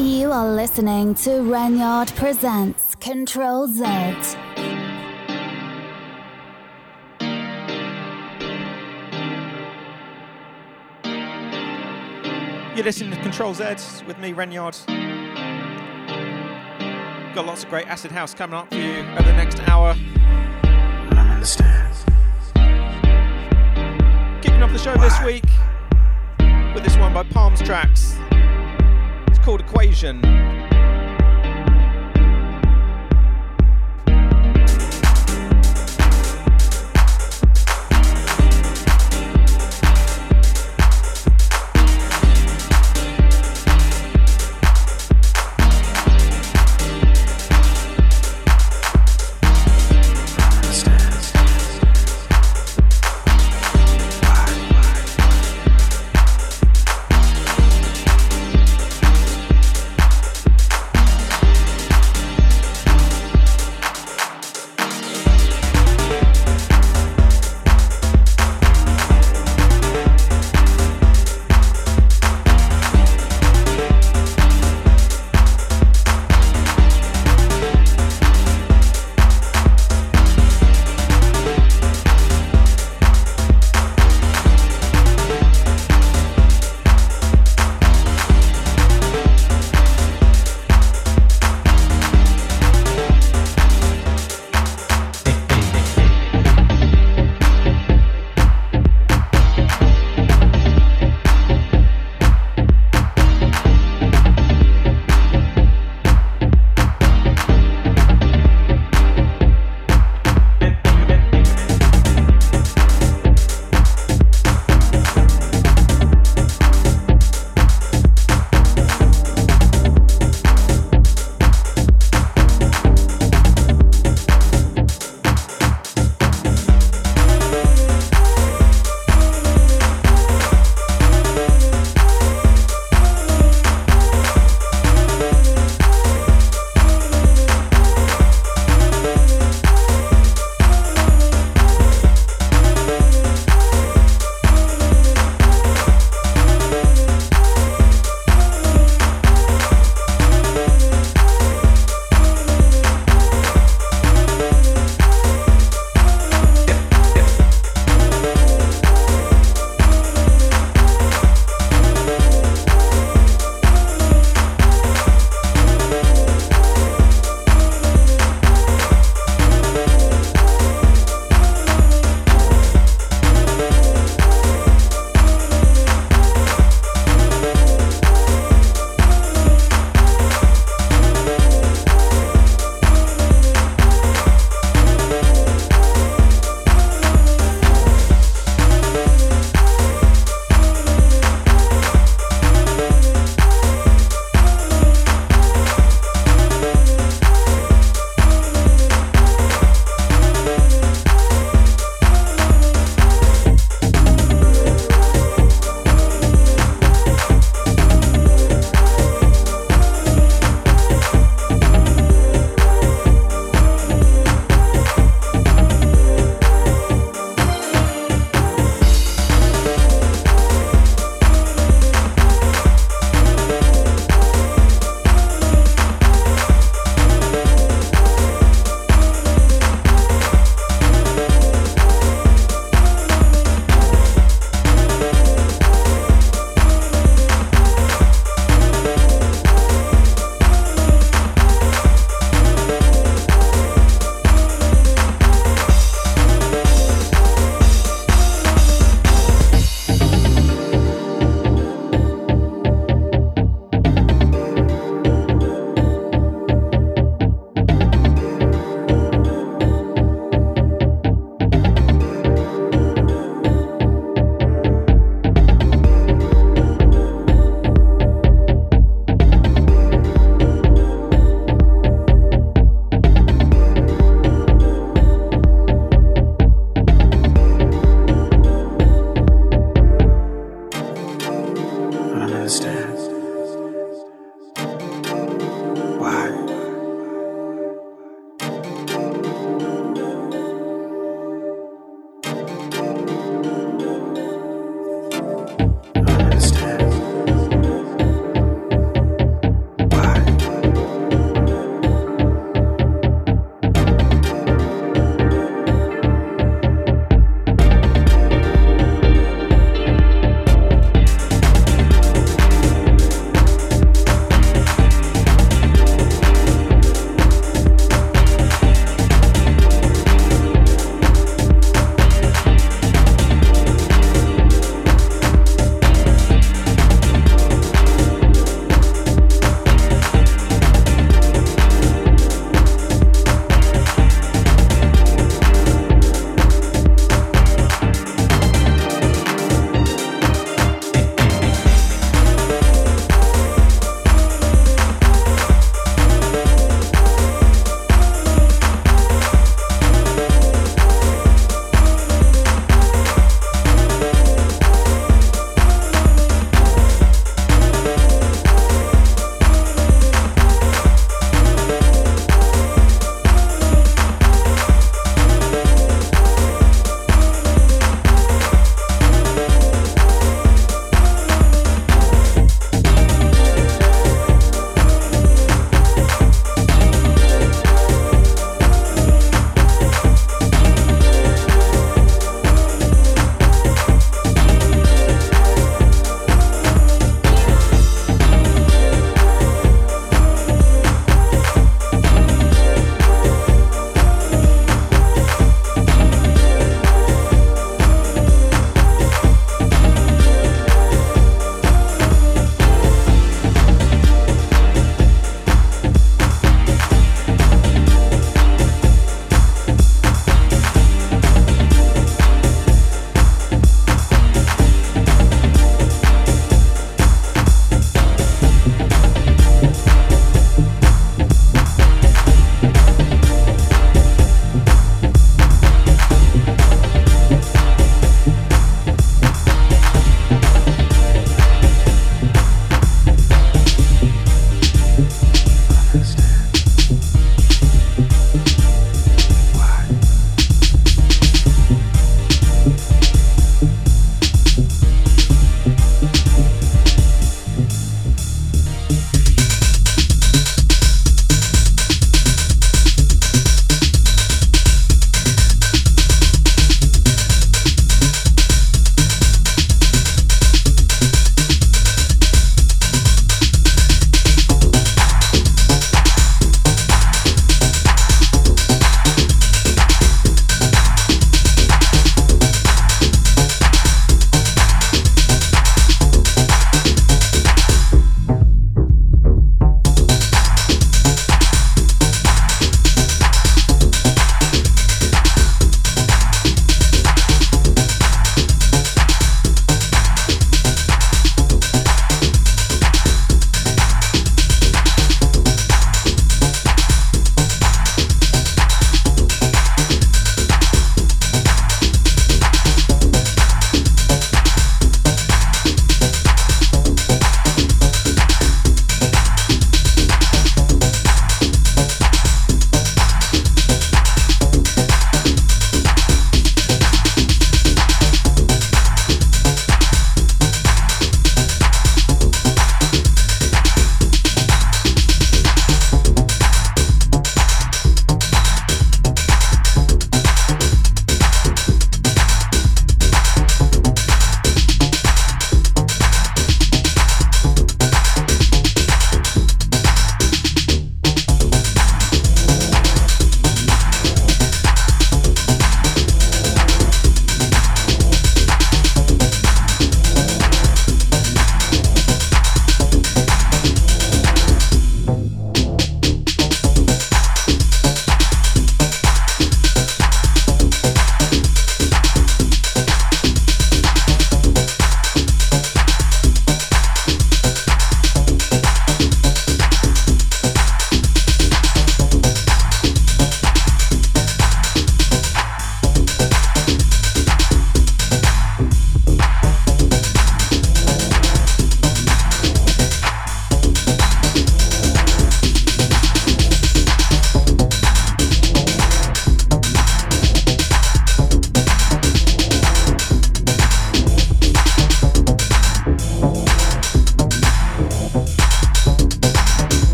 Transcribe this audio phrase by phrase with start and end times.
[0.00, 3.84] You are listening to Ranyard Presents Control Z.
[12.74, 13.64] You're listening to Control Z
[14.06, 14.74] with me, Renyard.
[17.34, 19.94] Got lots of great acid house coming up for you over the next hour.
[20.64, 21.94] I understand.
[24.40, 25.44] Kicking off the show this week
[26.74, 28.19] with this one by Palms Trax.
[29.42, 30.49] Called Equation.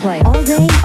[0.00, 0.79] play all day.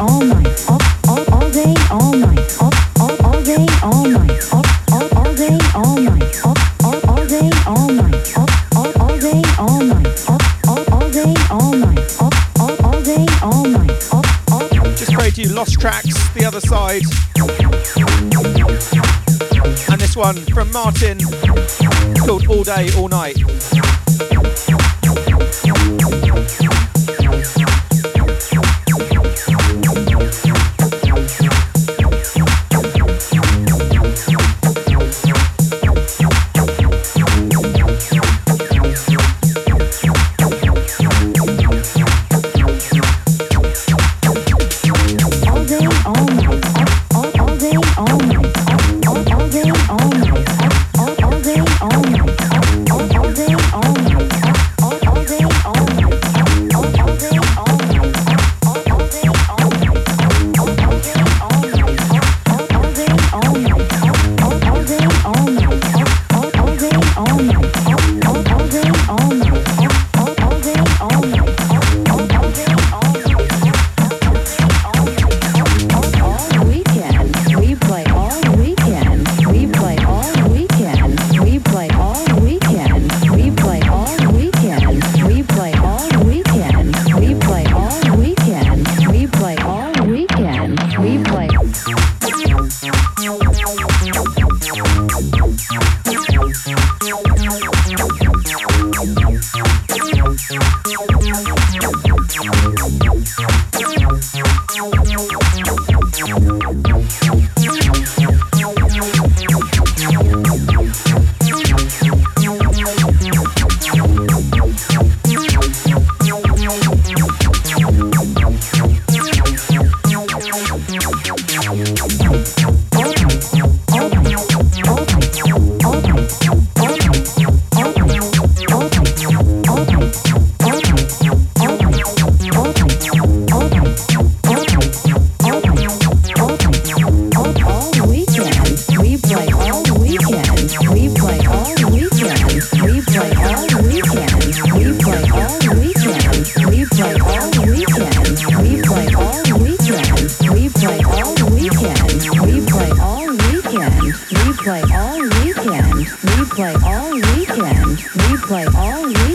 [158.48, 159.35] Play all weekend.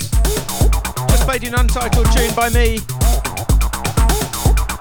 [0.00, 2.78] Just played an untitled tune by me.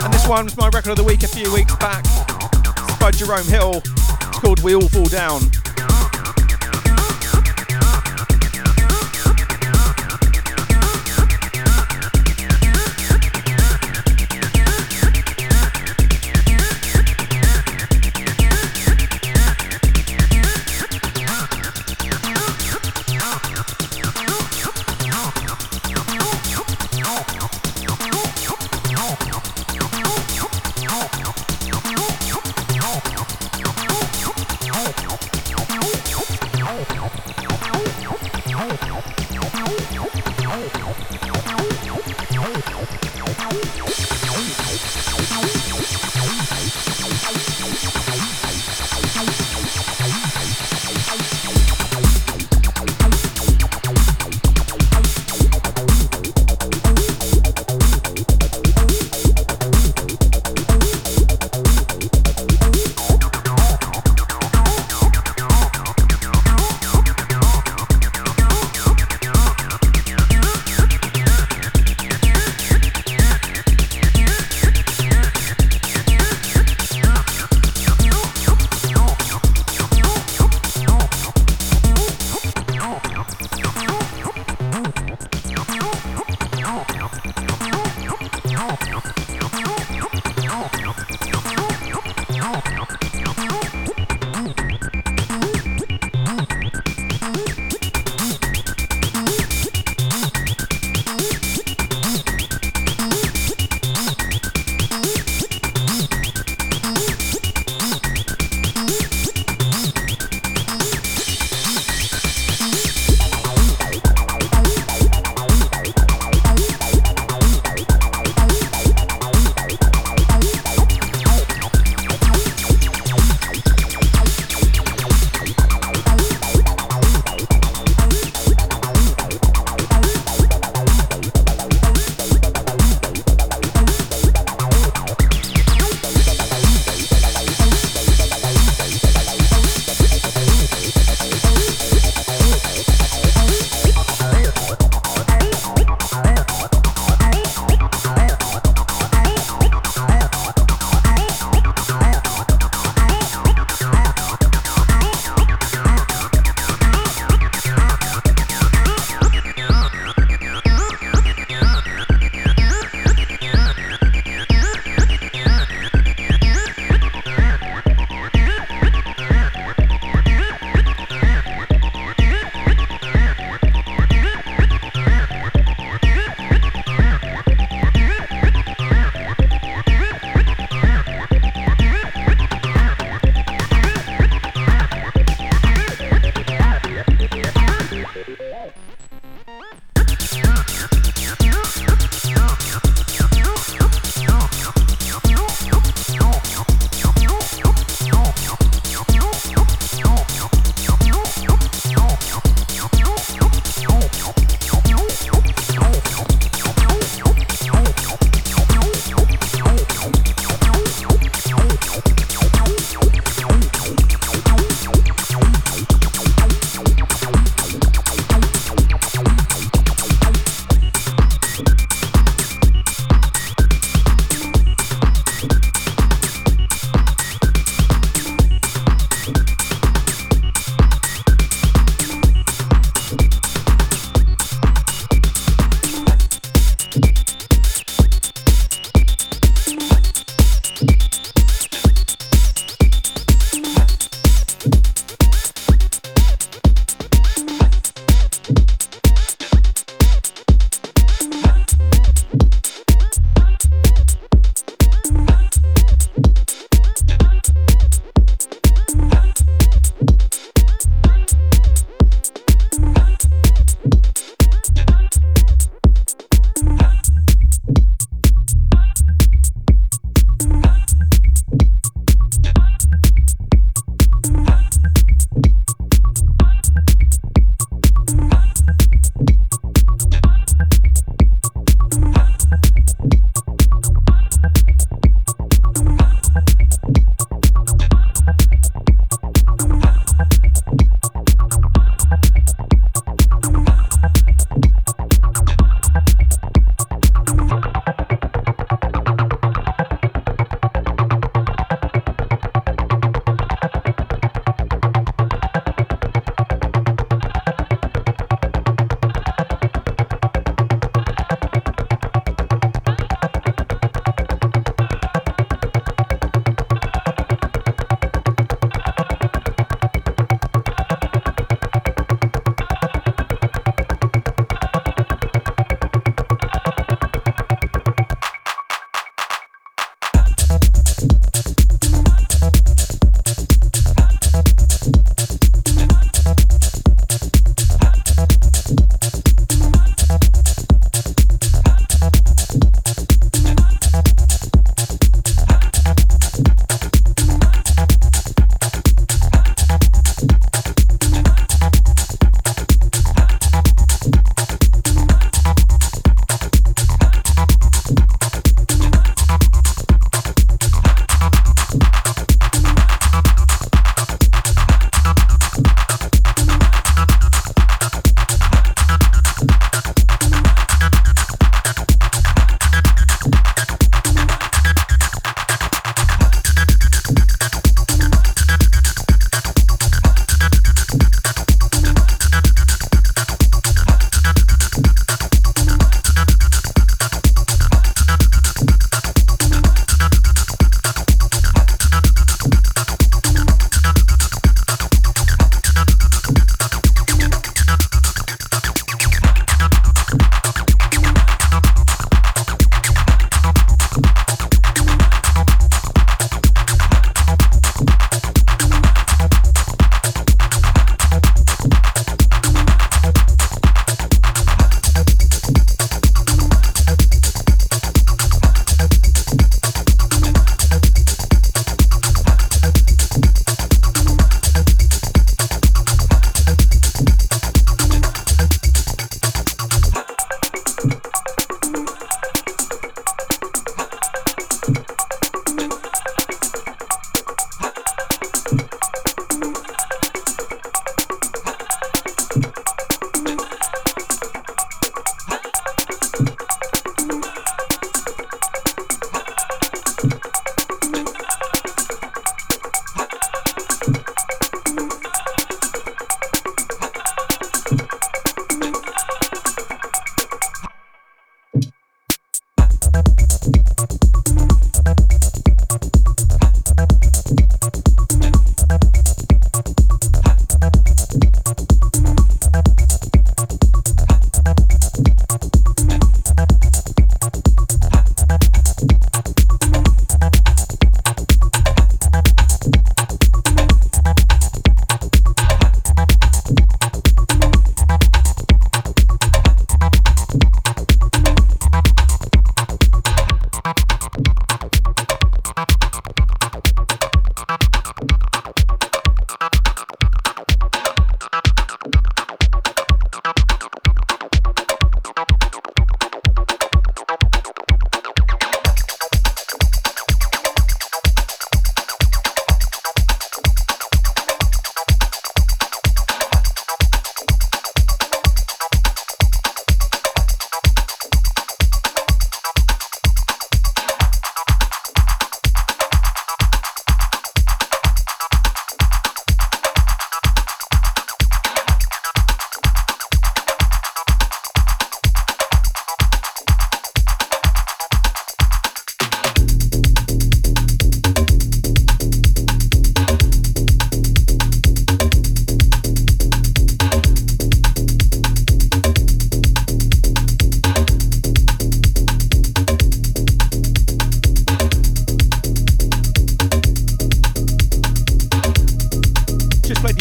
[0.03, 2.05] And this one was my record of the week a few weeks back.
[2.05, 3.81] It's by Jerome Hill.
[3.83, 5.60] It's called We All Fall Down.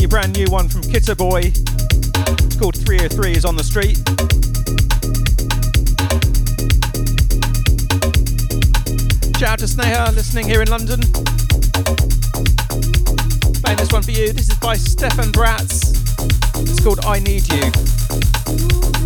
[0.01, 1.53] Your brand new one from Kitta Boy.
[1.53, 3.99] It's called 303 is on the street.
[9.39, 11.01] Shout out to Sneha listening here in London.
[13.63, 14.33] Playing this one for you.
[14.33, 15.91] This is by Stefan Bratz.
[16.63, 19.00] It's called I Need You.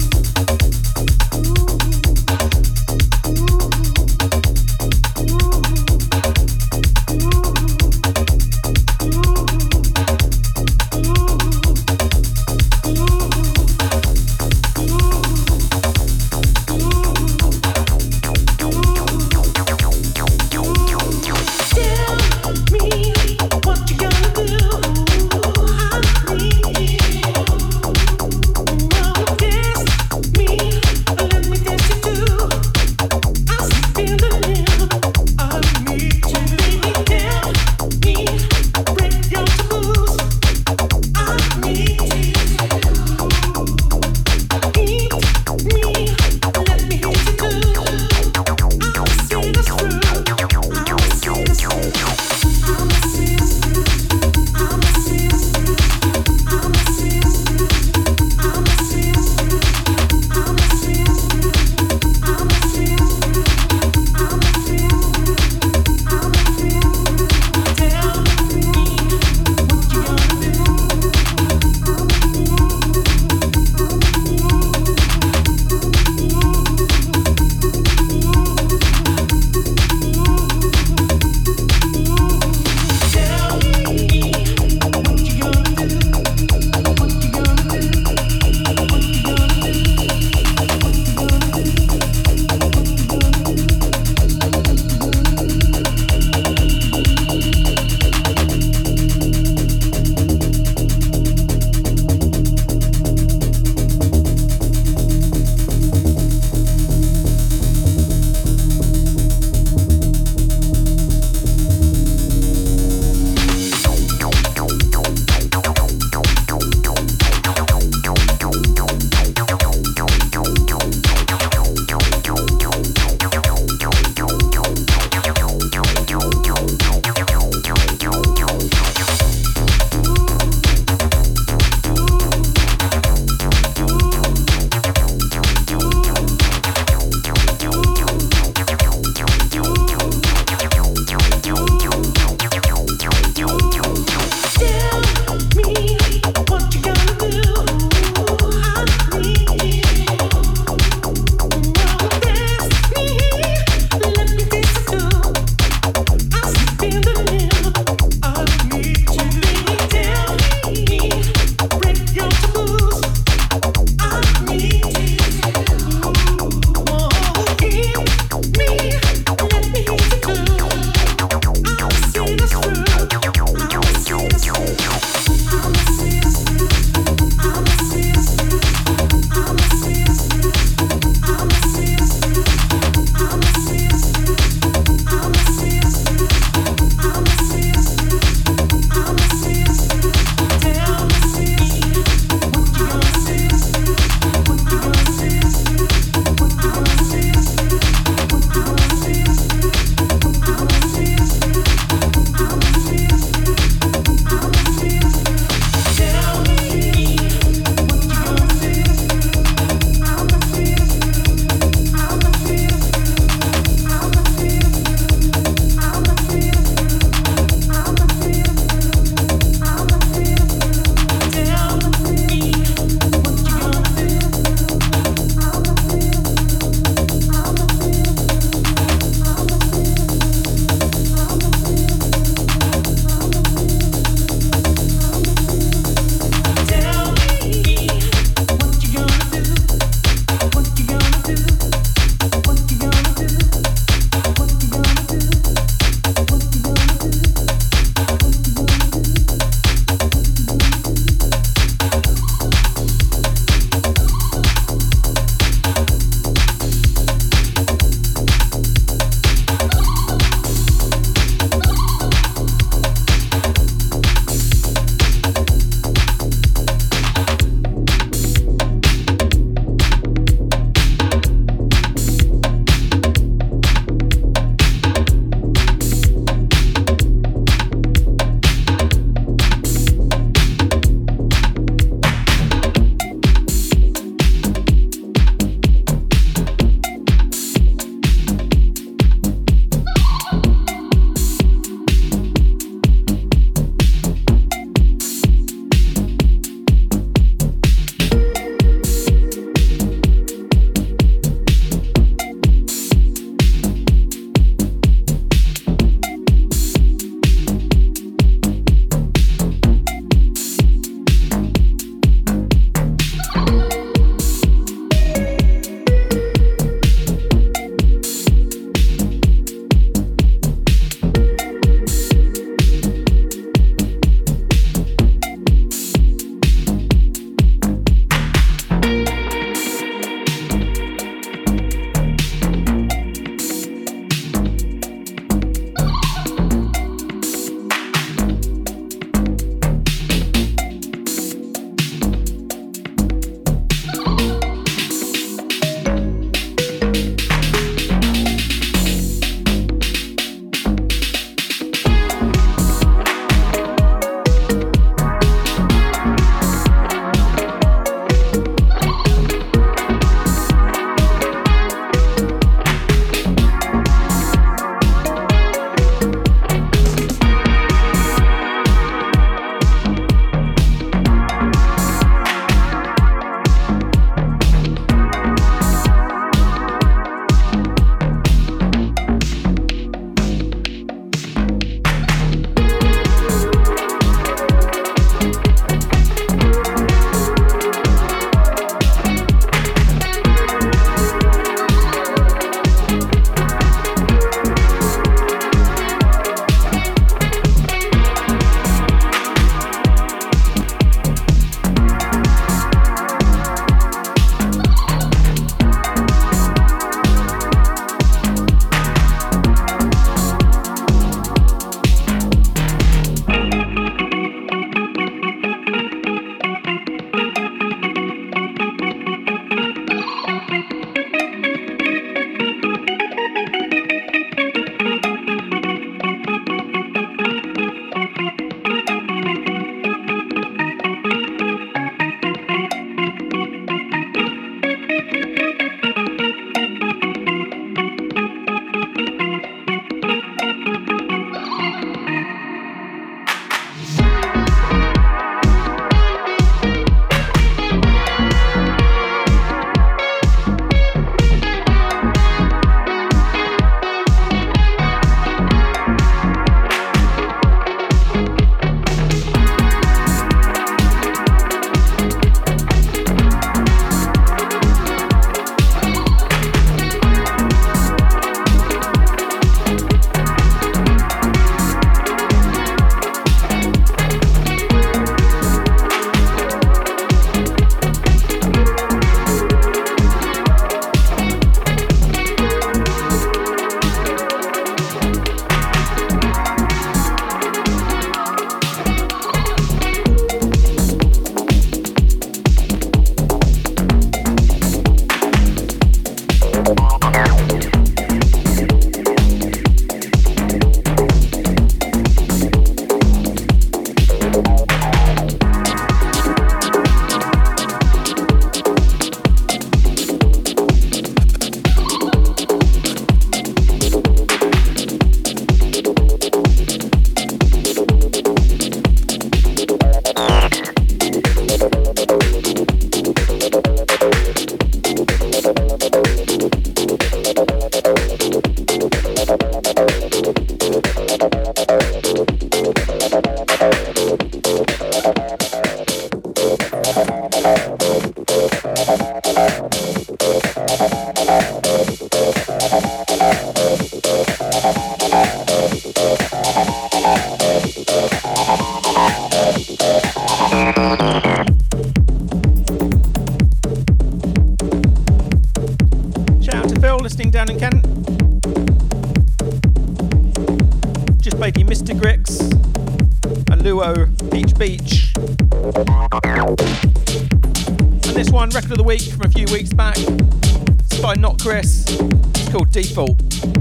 [572.95, 573.54] Break,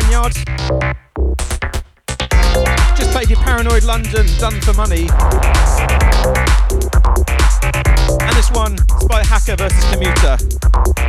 [0.00, 0.44] 10 yards.
[2.96, 5.08] Just played your Paranoid London, Done for Money.
[8.20, 11.07] And this one is by Hacker versus Commuter.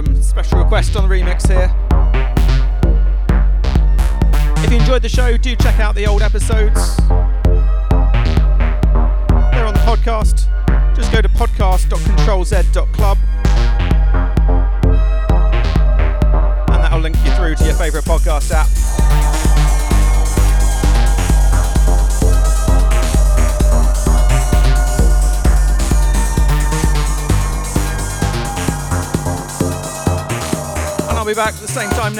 [0.00, 0.22] Spectrum.
[0.22, 1.70] Special request on the remix here.
[4.64, 6.79] If you enjoyed the show, do check out the old episodes.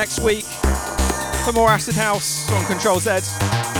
[0.01, 0.46] Next week
[1.44, 3.79] for more Acid House on Control Z.